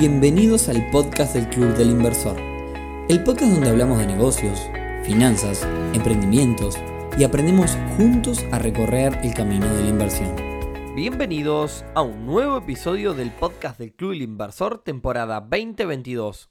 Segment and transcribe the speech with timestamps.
[0.00, 2.40] Bienvenidos al podcast del Club del Inversor,
[3.10, 4.58] el podcast donde hablamos de negocios,
[5.04, 5.62] finanzas,
[5.92, 6.78] emprendimientos
[7.18, 10.34] y aprendemos juntos a recorrer el camino de la inversión.
[10.96, 16.48] Bienvenidos a un nuevo episodio del podcast del Club del Inversor, temporada 2022.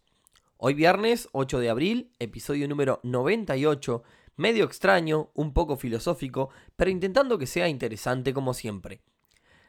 [0.57, 4.03] Hoy viernes 8 de abril, episodio número 98,
[4.35, 9.01] medio extraño, un poco filosófico, pero intentando que sea interesante como siempre.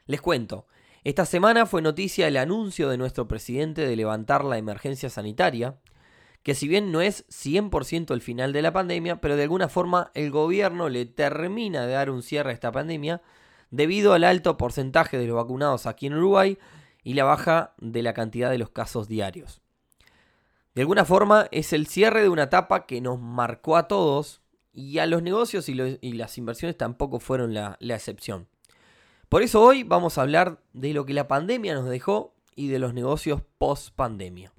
[0.05, 0.67] Les cuento,
[1.03, 5.79] esta semana fue noticia el anuncio de nuestro presidente de levantar la emergencia sanitaria,
[6.43, 10.11] que si bien no es 100% el final de la pandemia, pero de alguna forma
[10.13, 13.23] el gobierno le termina de dar un cierre a esta pandemia
[13.71, 16.59] debido al alto porcentaje de los vacunados aquí en Uruguay
[17.03, 19.63] y la baja de la cantidad de los casos diarios.
[20.75, 24.99] De alguna forma es el cierre de una etapa que nos marcó a todos y
[24.99, 28.50] a los negocios y, las inversiones tampoco fueron la excepción.
[29.31, 32.81] Por eso hoy vamos a hablar de lo que la pandemia nos dejó y de
[32.81, 34.53] los negocios post pandemia.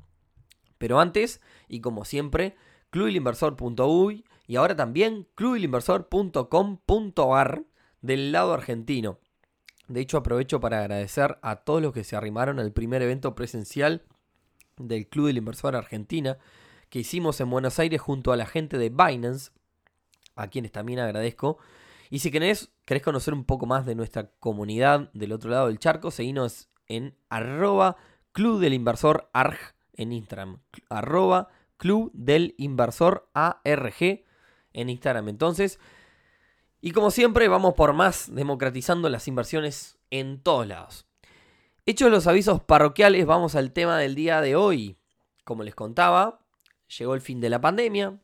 [0.78, 2.56] Pero antes, y como siempre,
[2.90, 7.66] clubilinversor.uy y ahora también clubilinversor.com.ar
[8.00, 9.20] del lado argentino.
[9.90, 14.06] De hecho, aprovecho para agradecer a todos los que se arrimaron al primer evento presencial
[14.78, 16.38] del Club del Inversor Argentina
[16.90, 19.52] que hicimos en Buenos Aires junto a la gente de Binance,
[20.38, 21.58] a quienes también agradezco
[22.12, 25.80] y si querés, querés conocer un poco más de nuestra comunidad del otro lado del
[25.80, 27.96] charco, seguinos en arroba
[28.34, 29.58] Club del Inversor ARG
[29.94, 30.60] en Instagram.
[30.90, 34.26] Arroba Club del Inversor ARG
[34.74, 35.30] en Instagram.
[35.30, 35.80] Entonces,
[36.82, 41.08] y como siempre, vamos por más democratizando las inversiones en todos lados.
[41.86, 44.98] Hechos los avisos parroquiales, vamos al tema del día de hoy.
[45.46, 46.42] Como les contaba,
[46.98, 48.20] llegó el fin de la pandemia,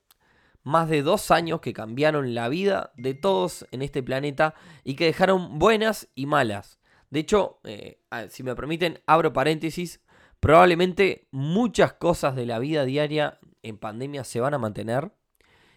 [0.67, 5.05] más de dos años que cambiaron la vida de todos en este planeta y que
[5.05, 6.77] dejaron buenas y malas.
[7.09, 10.01] De hecho, eh, si me permiten, abro paréntesis,
[10.41, 15.13] probablemente muchas cosas de la vida diaria en pandemia se van a mantener.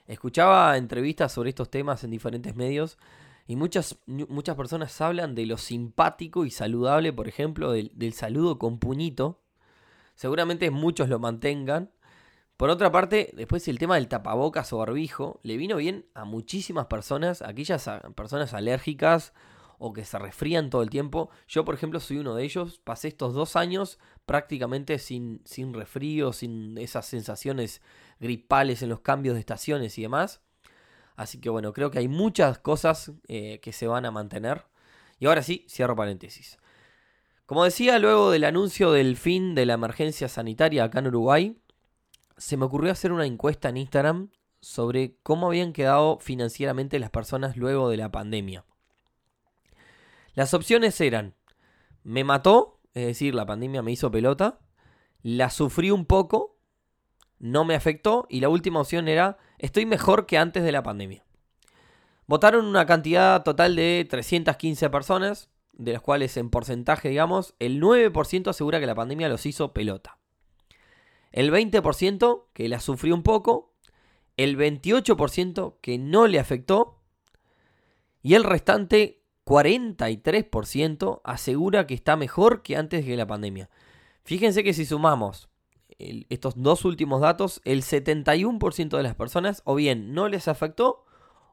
[0.08, 2.98] Escuchaba entrevistas sobre estos temas en diferentes medios
[3.46, 8.58] y muchas, muchas personas hablan de lo simpático y saludable, por ejemplo, del, del saludo
[8.58, 9.40] con puñito.
[10.16, 11.92] Seguramente muchos lo mantengan,
[12.60, 16.88] por otra parte, después el tema del tapabocas o barbijo le vino bien a muchísimas
[16.88, 19.32] personas, aquellas personas alérgicas
[19.78, 21.30] o que se resfrían todo el tiempo.
[21.48, 22.78] Yo, por ejemplo, soy uno de ellos.
[22.84, 27.80] Pasé estos dos años prácticamente sin, sin resfrío, sin esas sensaciones
[28.18, 30.42] gripales en los cambios de estaciones y demás.
[31.16, 34.66] Así que bueno, creo que hay muchas cosas eh, que se van a mantener.
[35.18, 36.58] Y ahora sí, cierro paréntesis.
[37.46, 41.56] Como decía, luego del anuncio del fin de la emergencia sanitaria acá en Uruguay,
[42.40, 44.30] se me ocurrió hacer una encuesta en Instagram
[44.60, 48.64] sobre cómo habían quedado financieramente las personas luego de la pandemia.
[50.32, 51.34] Las opciones eran,
[52.02, 54.58] me mató, es decir, la pandemia me hizo pelota,
[55.22, 56.56] la sufrí un poco,
[57.38, 61.22] no me afectó y la última opción era, estoy mejor que antes de la pandemia.
[62.26, 68.48] Votaron una cantidad total de 315 personas, de las cuales en porcentaje, digamos, el 9%
[68.48, 70.19] asegura que la pandemia los hizo pelota
[71.30, 73.74] el 20% que la sufrió un poco,
[74.36, 76.98] el 28% que no le afectó
[78.22, 83.70] y el restante 43% asegura que está mejor que antes de la pandemia.
[84.24, 85.48] Fíjense que si sumamos
[85.98, 91.04] estos dos últimos datos, el 71% de las personas o bien no les afectó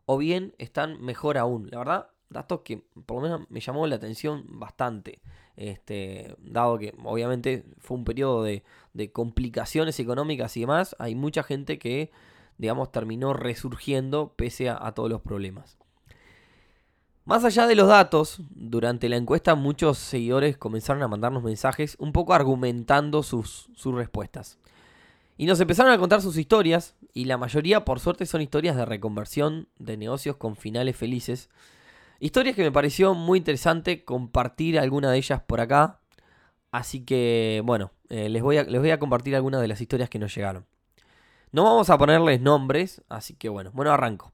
[0.05, 1.69] o bien están mejor aún.
[1.71, 5.21] La verdad, datos que por lo menos me llamó la atención bastante.
[5.57, 8.63] Este, dado que obviamente fue un periodo de,
[9.11, 12.11] complicaciones económicas y demás, hay mucha gente que,
[12.59, 15.77] digamos, terminó resurgiendo pese a, todos los problemas.
[17.25, 22.13] Más allá de los datos, durante la encuesta muchos seguidores comenzaron a mandarnos mensajes un
[22.13, 24.59] poco argumentando sus, sus respuestas.
[25.37, 28.85] Y nos empezaron a contar sus historias, y la mayoría por suerte son historias de
[28.85, 31.49] reconversión de negocios con finales felices,
[32.19, 36.01] Historias que me pareció muy interesante compartir alguna de ellas por acá.
[36.71, 40.09] Así que, bueno, eh, les, voy a, les voy a compartir algunas de las historias
[40.09, 40.65] que nos llegaron.
[41.51, 44.33] No vamos a ponerles nombres, así que bueno, bueno, arranco.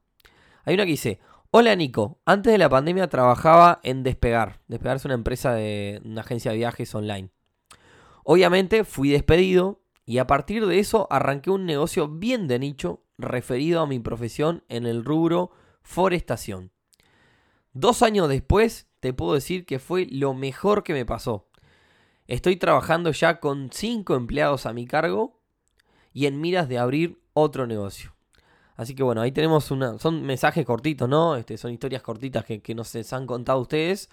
[0.64, 1.20] Hay una que dice,
[1.50, 4.60] hola Nico, antes de la pandemia trabajaba en Despegar.
[4.66, 7.30] Despegar es una empresa de una agencia de viajes online.
[8.24, 13.80] Obviamente fui despedido y a partir de eso arranqué un negocio bien de nicho referido
[13.80, 16.73] a mi profesión en el rubro forestación.
[17.74, 21.48] Dos años después, te puedo decir que fue lo mejor que me pasó.
[22.28, 25.40] Estoy trabajando ya con cinco empleados a mi cargo
[26.12, 28.14] y en miras de abrir otro negocio.
[28.76, 29.98] Así que bueno, ahí tenemos una.
[29.98, 31.36] Son mensajes cortitos, ¿no?
[31.36, 34.08] Este, son historias cortitas que, nos han contado ustedes.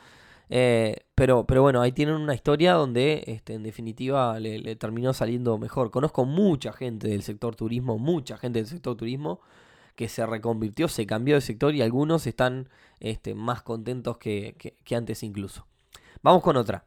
[0.49, 5.57] Eh, pero, pero bueno, ahí tienen una historia donde este, en definitiva le, terminó saliendo
[5.57, 5.91] mejor.
[5.91, 9.39] Conozco mucha gente del sector turismo, mucha gente del sector turismo
[9.95, 14.95] que se reconvirtió, se cambió de sector y algunos están este, más contentos que, que
[14.95, 15.67] antes incluso.
[16.21, 16.85] Vamos con otra.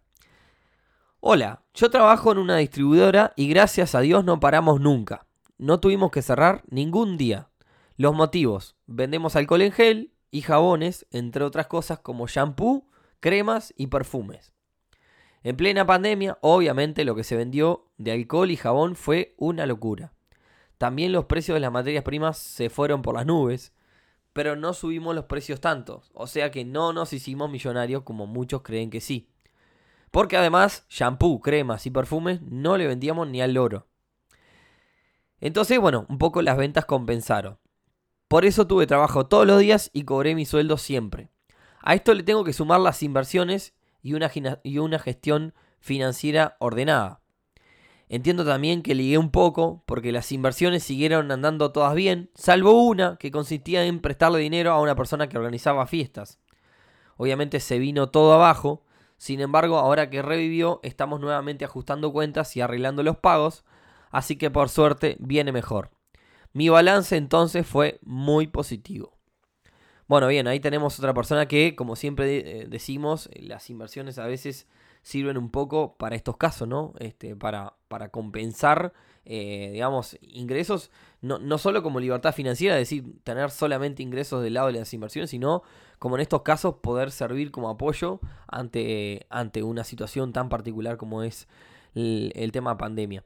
[1.21, 5.27] Hola, yo trabajo en una distribuidora y gracias a Dios no paramos nunca.
[5.57, 7.49] No tuvimos que cerrar ningún día.
[7.97, 12.89] Los motivos, vendemos alcohol en gel y jabones, entre otras cosas como shampoo,
[13.21, 14.53] cremas y perfumes.
[15.45, 20.13] En plena pandemia, obviamente lo que se vendió de alcohol y jabón fue una locura.
[20.79, 23.73] También los precios de las materias primas se fueron por las nubes,
[24.33, 28.63] pero no subimos los precios tanto, o sea que no nos hicimos millonarios como muchos
[28.63, 29.29] creen que sí.
[30.11, 33.87] Porque además, shampoo, cremas y perfumes no le vendíamos ni al loro.
[35.41, 37.59] Entonces, bueno, un poco las ventas compensaron.
[38.29, 41.31] Por eso tuve trabajo todos los días y cobré mi sueldo siempre.
[41.81, 44.31] A esto le tengo que sumar las inversiones y una,
[44.63, 47.21] y una gestión financiera ordenada.
[48.09, 53.17] Entiendo también que ligué un poco porque las inversiones siguieron andando todas bien, salvo una
[53.17, 56.39] que consistía en prestarle dinero a una persona que organizaba fiestas.
[57.17, 58.85] Obviamente se vino todo abajo,
[59.17, 63.65] sin embargo ahora que revivió estamos nuevamente ajustando cuentas y arreglando los pagos,
[64.11, 65.91] así que por suerte viene mejor.
[66.53, 69.19] Mi balance entonces fue muy positivo.
[70.07, 74.69] Bueno, bien, ahí tenemos otra persona que, como siempre eh, decimos, las inversiones a veces
[75.05, 76.95] sirven un poco para estos casos, ¿no?
[76.99, 78.95] Este, para, para compensar,
[79.27, 80.91] eh, digamos, ingresos,
[81.21, 84.93] no, no, solo como libertad financiera, es decir, tener solamente ingresos del lado de las
[84.95, 85.63] inversiones, sino
[85.99, 88.19] como en estos casos poder servir como apoyo
[88.49, 91.49] ante, ante una situación tan particular como es
[91.95, 93.25] el, tema pandemia.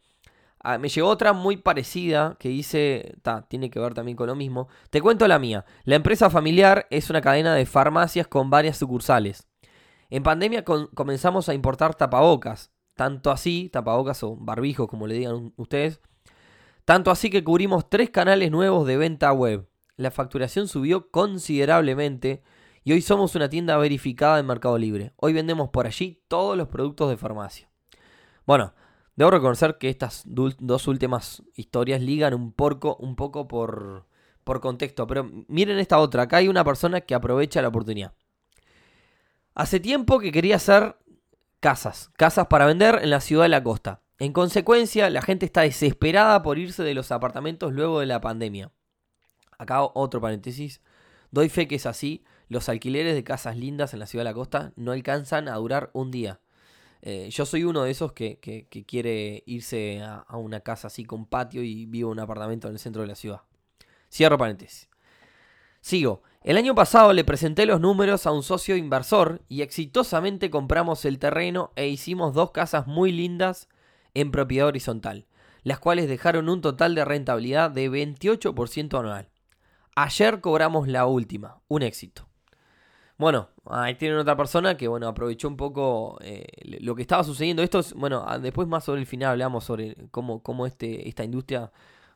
[0.61, 3.15] Ah, me llegó otra muy parecida que dice,
[3.47, 4.67] tiene que ver también con lo mismo.
[4.91, 5.65] Te cuento la mía.
[5.85, 9.47] La empresa familiar es una cadena de farmacias con varias sucursales.
[10.10, 16.00] En pandemia comenzamos a importar tapabocas, tanto así, tapabocas o barbijos como le digan ustedes,
[16.84, 19.69] tanto así que cubrimos tres canales nuevos de venta web.
[19.96, 22.43] La facturación subió considerablemente
[22.84, 25.12] y hoy somos una tienda verificada en Mercado Libre.
[25.16, 27.69] Hoy vendemos por allí todos los productos de farmacia.
[28.46, 28.72] Bueno,
[29.19, 32.55] Debo reconocer que estas dos últimas historias ligan un,
[33.00, 34.06] un poco por,
[34.44, 36.22] por contexto, pero miren esta otra.
[36.22, 38.14] Acá hay una persona que aprovecha la oportunidad.
[39.58, 40.94] Hace tiempo que quería hacer
[41.58, 44.02] casas, casas para vender en la ciudad de la costa.
[44.20, 48.70] En consecuencia, la gente está desesperada por irse de los apartamentos luego de la pandemia.
[49.58, 50.81] Acá otro paréntesis.
[51.32, 52.22] Doy fe que es así.
[52.49, 55.90] Los alquileres de casas lindas en la ciudad de la costa no alcanzan a durar
[55.93, 56.38] un día.
[57.02, 58.38] Eh, yo soy uno de esos que,
[58.87, 62.78] quiere irse a, una casa así con patio y vivo en un apartamento en el
[62.78, 63.40] centro de la ciudad.
[64.08, 64.88] Cierro paréntesis.
[65.81, 66.22] Sigo.
[66.49, 71.19] El año pasado le presenté los números a un socio inversor y exitosamente compramos el
[71.19, 73.69] terreno e hicimos dos casas muy lindas
[74.15, 75.27] en propiedad horizontal,
[75.62, 79.29] las cuales dejaron un total de rentabilidad de 28% anual.
[79.95, 82.27] Ayer cobramos la última, un éxito.
[83.19, 86.47] Bueno, ahí tienen otra persona que, bueno, aprovechó un poco eh,
[86.81, 87.62] lo que estaba sucediendo.
[87.62, 91.25] Esto es, bueno, ah, después más sobre el final hablamos sobre cómo, cómo este, esta
[91.25, 91.71] industria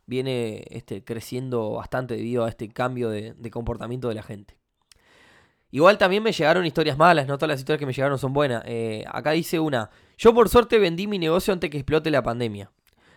[0.07, 4.59] viene este, creciendo bastante debido a este cambio de, comportamiento de la gente.
[5.71, 8.63] Igual también me llegaron historias malas, no todas las historias que me llegaron son buenas.
[8.67, 12.71] Eh, acá dice una, yo por suerte vendí mi negocio antes que explote la pandemia.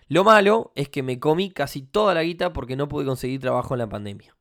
[0.07, 3.73] Lo malo es que me comí casi toda la guita porque no pude conseguir trabajo
[3.73, 4.35] en la pandemia.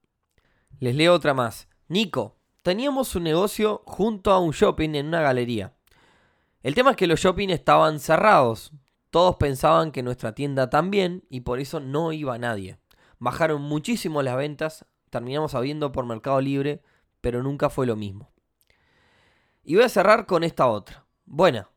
[0.78, 1.68] Les leo otra más.
[1.88, 5.74] Nico, teníamos un negocio junto a un shopping en una galería.
[6.62, 8.72] El tema es que los shopping estaban cerrados.
[9.14, 12.78] Todos pensaban que nuestra tienda también y por eso no iba nadie.
[13.20, 16.82] Bajaron muchísimo las ventas, terminamos habiendo por Mercado Libre,
[17.20, 18.32] pero nunca fue lo mismo.
[19.62, 21.04] Y voy a cerrar con esta otra.
[21.26, 21.70] Buena.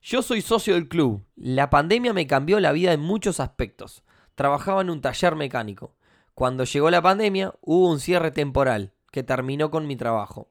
[0.00, 1.26] Yo soy socio del club.
[1.34, 4.04] La pandemia me cambió la vida en muchos aspectos.
[4.36, 5.96] Trabajaba en un taller mecánico.
[6.32, 10.48] Cuando llegó la pandemia hubo un cierre temporal que terminó con mi trabajo.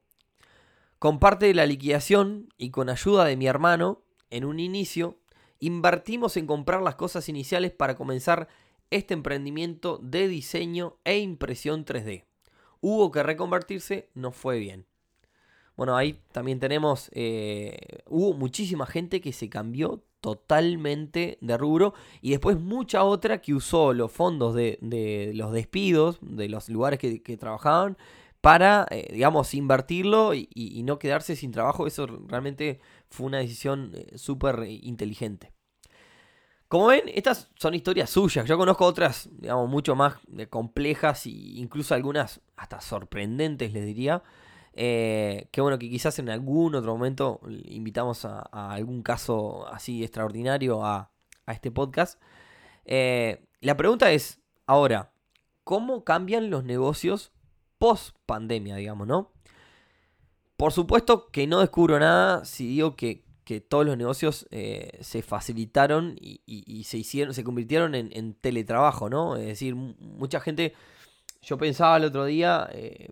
[0.99, 5.19] Con parte de la liquidación y con ayuda de mi hermano, en un inicio,
[5.59, 8.47] invertimos en comprar las cosas iniciales para comenzar
[8.89, 12.25] este emprendimiento de diseño e impresión 3D.
[12.79, 14.85] Hubo que reconvertirse, no fue bien.
[15.75, 22.31] Bueno, ahí también tenemos, eh, hubo muchísima gente que se cambió totalmente de rubro y
[22.31, 24.79] después mucha otra que usó los fondos de,
[25.35, 27.97] los despidos de los lugares que, que trabajaban
[28.41, 30.47] para, eh, digamos, invertirlo y,
[30.85, 31.87] no quedarse sin trabajo.
[31.87, 35.51] Eso realmente fue una decisión eh, súper inteligente.
[36.67, 38.45] Como ven, estas son historias suyas.
[38.45, 40.15] Yo conozco otras, digamos, mucho más
[40.49, 44.21] complejas e incluso algunas hasta sorprendentes, les diría.
[44.73, 50.85] Eh, que bueno, que quizás en algún otro momento invitamos a, algún caso así extraordinario
[50.85, 51.09] a,
[51.47, 52.21] este podcast.
[52.85, 55.13] Eh, la pregunta es, ahora,
[55.63, 57.31] ¿cómo cambian los negocios
[57.79, 59.31] post pandemia, digamos, no?
[60.57, 63.25] Por supuesto que no descubro nada si digo que,
[63.69, 69.37] todos los negocios eh, se facilitaron y, se hicieron, se convirtieron en, teletrabajo, ¿no?
[69.37, 70.73] Es decir, mucha gente,
[71.41, 73.09] yo pensaba el otro día, eh,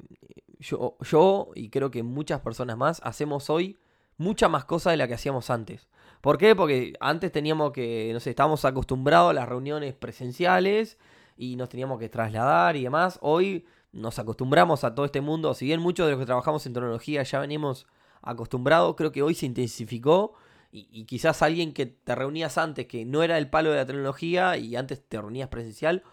[0.60, 3.78] yo, yo y creo que muchas personas más hacemos hoy
[4.18, 5.88] muchas más cosas de las que hacíamos antes.
[6.22, 6.56] ¿Por qué?
[6.56, 10.98] Porque antes teníamos que, no sé, estábamos acostumbrados a las reuniones presenciales
[11.38, 13.20] y nos teníamos que trasladar y demás.
[13.22, 15.54] Hoy nos acostumbramos a todo este mundo.
[15.54, 17.88] Si bien muchos de los que trabajamos en tecnología ya venimos
[18.22, 20.34] acostumbrados, creo que hoy se intensificó.
[20.72, 24.58] Y, quizás alguien que te reunías antes, que no era el palo de la tecnología
[24.58, 26.04] y antes te reunías presencial,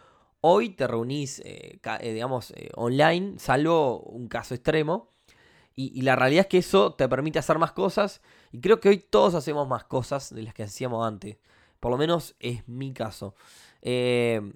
[0.40, 5.08] hoy te reunís, eh, eh, digamos, eh, online, salvo un caso extremo.
[5.74, 8.22] Y, y, la realidad es que eso te permite hacer más cosas.
[8.52, 11.38] Y creo que hoy todos hacemos más cosas de las que hacíamos antes.
[11.80, 13.34] Por lo menos es mi caso.
[13.80, 14.52] Eh,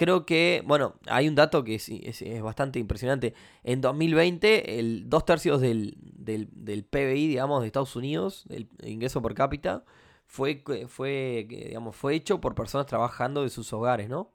[0.00, 3.34] creo que, bueno, hay un dato que es, bastante impresionante.
[3.62, 9.34] En 2020, el dos tercios del, del, PBI, digamos, de Estados Unidos, del ingreso per
[9.34, 9.84] cápita,
[10.24, 14.32] fue, fue, digamos, fue hecho por personas trabajando de sus hogares, ¿no?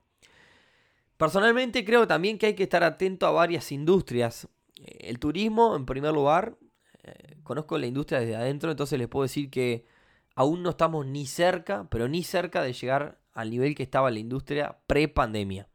[1.18, 4.48] Personalmente creo también que hay que estar atento a varias industrias.
[4.80, 6.60] Eh, el turismo, en primer lugar,
[7.02, 9.88] eh, conozco la industria desde adentro, entonces les puedo decir que
[10.36, 14.18] aún no estamos ni cerca, pero ni cerca de llegar al nivel que estaba la
[14.18, 15.68] industria pre-pandemia.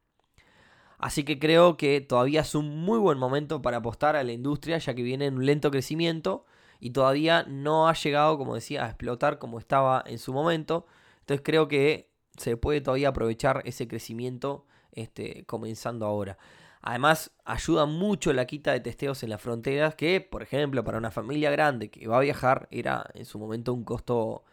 [0.98, 4.78] Así que creo que todavía es un muy buen momento para apostar a la industria,
[4.78, 6.44] ya que viene en un lento crecimiento
[6.80, 10.86] y todavía no ha llegado, como decía, a explotar como estaba en su momento.
[11.20, 16.38] Entonces creo que se puede todavía aprovechar ese crecimiento este, comenzando ahora.
[16.82, 21.10] Además, ayuda mucho la quita de testeos en las fronteras, que, por ejemplo, para una
[21.10, 24.44] familia grande que va a viajar, era en su momento un costo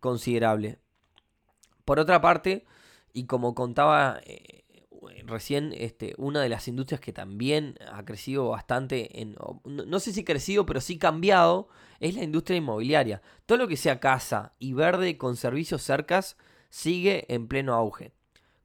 [0.00, 0.80] considerable.
[1.88, 2.66] Por otra parte,
[3.14, 4.66] y como contaba eh,
[5.24, 10.22] recién, este, una de las industrias que también ha crecido bastante, en, no, sé si
[10.22, 13.22] crecido, pero sí cambiado, es la industria inmobiliaria.
[13.46, 16.36] Todo lo que sea casa y verde con servicios cercas
[16.68, 18.12] sigue en pleno auge.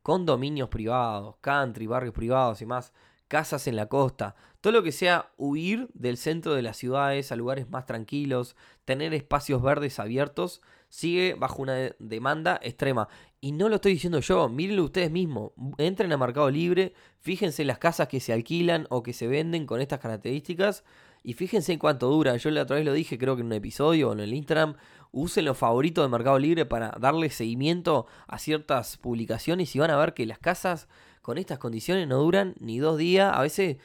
[0.01, 2.91] Condominios privados, country, barrios privados y más,
[3.29, 7.37] casas en la costa, todo lo que sea huir del centro de las ciudades a
[7.37, 10.61] lugares más tranquilos, tener espacios verdes abiertos,
[10.93, 13.07] sigue bajo una demanda extrema.
[13.41, 15.51] Y no lo estoy diciendo yo, mírenlo ustedes mismos.
[15.79, 19.81] Entren a Mercado Libre, fíjense las casas que se alquilan o que se venden con
[19.81, 20.83] estas características
[21.23, 22.37] y fíjense en cuánto dura.
[22.37, 24.75] Yo la otra vez lo dije, creo que en un episodio o en el Instagram.
[25.11, 29.97] Usen los favoritos de Mercado Libre para darle seguimiento a ciertas publicaciones y van a
[29.97, 30.87] ver que las casas
[31.23, 33.77] con estas condiciones no duran ni dos días, a veces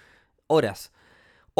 [0.46, 0.92] horas.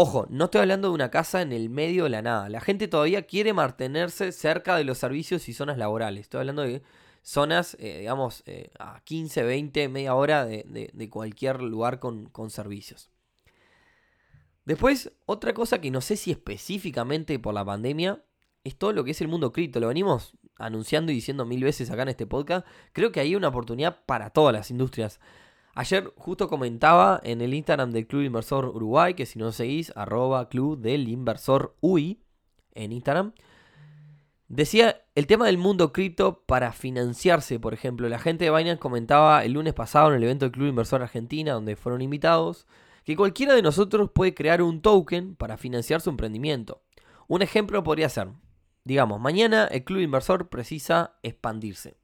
[0.01, 2.49] Ojo, no estoy hablando de una casa en el medio de la nada.
[2.49, 6.21] La gente todavía quiere mantenerse cerca de los servicios y zonas laborales.
[6.21, 6.83] Estoy hablando de
[7.23, 13.11] zonas, eh, digamos, eh, a 15, 20, media hora de, cualquier lugar con, servicios.
[14.65, 18.23] Después, otra cosa que no sé si específicamente por la pandemia
[18.63, 19.81] es todo lo que es el mundo cripto.
[19.81, 22.65] Lo venimos anunciando y diciendo mil veces acá en este podcast.
[22.93, 25.19] Creo que hay una oportunidad para todas las industrias.
[25.79, 30.49] Ayer justo comentaba en el Instagram del Club Inversor Uruguay, que si no seguís, arroba
[30.49, 32.21] Club del Inversor UI
[32.75, 33.33] en Instagram.
[34.49, 38.09] Decía el tema del mundo cripto para financiarse, por ejemplo.
[38.09, 41.53] La gente de Binance comentaba el lunes pasado en el evento del Club Inversor Argentina,
[41.53, 42.67] donde fueron invitados,
[43.05, 46.83] que cualquiera de nosotros puede crear un token para financiar su emprendimiento.
[47.29, 48.31] Un ejemplo podría ser,
[48.83, 51.99] digamos, mañana el Club Inversor precisa expandirse.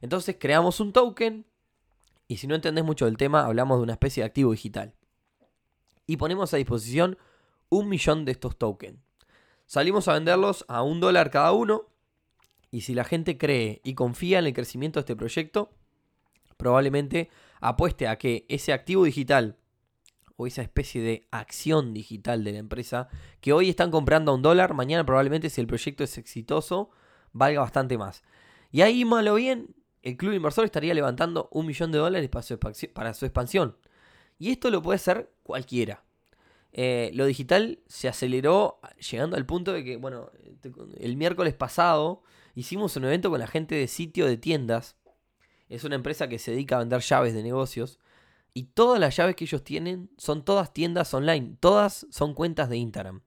[0.00, 1.49] Entonces creamos un token
[2.30, 4.94] y si no entendés mucho del tema, hablamos de una especie de activo digital.
[6.06, 7.18] Y ponemos a disposición
[7.70, 9.00] un millón de estos tokens.
[9.66, 11.88] Salimos a venderlos a un dólar cada uno.
[12.70, 15.72] Y si la gente cree y confía en el crecimiento de este proyecto,
[16.56, 19.56] probablemente apueste a que ese activo digital
[20.36, 23.08] o esa especie de acción digital de la empresa
[23.40, 26.90] que hoy están comprando a un dólar, mañana probablemente si el proyecto es exitoso
[27.32, 28.22] valga bastante más.
[28.70, 32.42] Y ahí malo bien, el club inversor estaría levantando un millón de dólares para
[33.14, 33.76] su, expansión.
[34.38, 36.04] Y esto lo puede hacer cualquiera.
[36.72, 38.80] Eh, lo digital se aceleró
[39.10, 40.30] llegando al punto de que, bueno,
[40.98, 42.22] el miércoles pasado
[42.54, 44.96] hicimos un evento con la gente de sitio de tiendas.
[45.68, 47.98] Es una empresa que se dedica a vender llaves de negocios.
[48.54, 51.56] Y todas las llaves que ellos tienen son todas tiendas online.
[51.60, 53.22] Todas son cuentas de Instagram.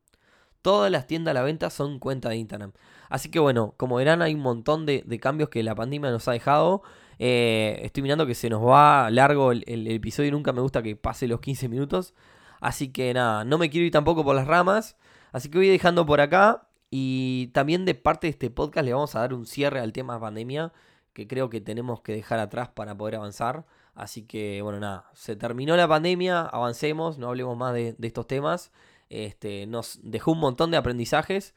[0.64, 2.72] Todas las tiendas a la venta son cuentas de Instagram.
[3.10, 6.32] Así que bueno, como verán hay un montón de, cambios que la pandemia nos ha
[6.32, 6.82] dejado.
[7.20, 10.96] Eh, estoy mirando que se nos va largo el, episodio y nunca me gusta que
[10.96, 12.16] pase los 15 minutos.
[12.62, 14.98] Así que nada, no me quiero ir tampoco por las ramas.
[15.34, 16.68] Así que voy dejando por acá.
[16.90, 20.20] Y también de parte de este podcast le vamos a dar un cierre al tema
[20.20, 20.74] pandemia.
[21.12, 23.66] Que creo que tenemos que dejar atrás para poder avanzar.
[23.96, 28.72] Así que bueno, nada, se terminó la pandemia, avancemos, no hablemos más de, estos temas.
[29.14, 31.54] Este, nos dejó un montón de aprendizajes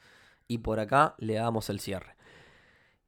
[0.46, 2.16] y por acá le damos el cierre.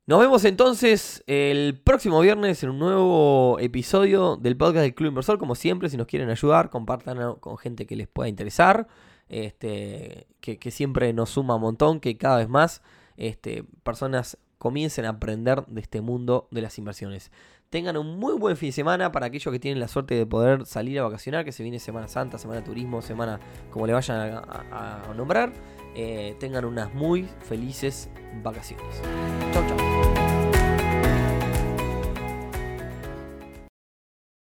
[0.07, 5.39] Nos vemos entonces el próximo viernes en un nuevo episodio del podcast del Club Inversor.
[5.39, 8.89] Como siempre, si nos quieren ayudar, compartan con gente que les pueda interesar.
[9.29, 12.81] Este, que, siempre nos suma un montón, que cada vez más
[13.19, 17.31] este, personas comiencen a aprender de este mundo de las inversiones.
[17.71, 20.65] Tengan un muy buen fin de semana para aquellos que tienen la suerte de poder
[20.65, 25.13] salir a vacacionar, que se viene Semana Santa, Semana Turismo, Semana como le vayan a,
[25.15, 25.53] nombrar.
[25.95, 28.09] Eh, tengan unas muy felices
[28.43, 29.03] vacaciones.
[29.53, 29.88] Chau, chau.